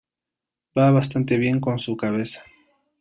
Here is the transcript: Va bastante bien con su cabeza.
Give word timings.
Va 0.75 0.89
bastante 0.89 1.37
bien 1.37 1.59
con 1.59 1.77
su 1.77 1.95
cabeza. 1.95 2.43